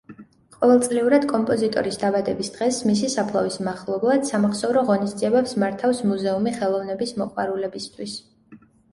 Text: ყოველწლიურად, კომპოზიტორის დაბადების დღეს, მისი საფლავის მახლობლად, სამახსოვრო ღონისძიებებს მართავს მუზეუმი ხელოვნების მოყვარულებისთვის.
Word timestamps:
ყოველწლიურად, 0.53 1.25
კომპოზიტორის 1.31 1.97
დაბადების 2.03 2.47
დღეს, 2.55 2.79
მისი 2.89 3.09
საფლავის 3.15 3.57
მახლობლად, 3.67 4.25
სამახსოვრო 4.29 4.83
ღონისძიებებს 4.87 5.53
მართავს 5.65 6.01
მუზეუმი 6.13 6.55
ხელოვნების 6.55 7.13
მოყვარულებისთვის. 7.23 8.17